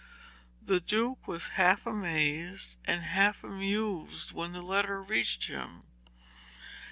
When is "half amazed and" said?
1.49-3.03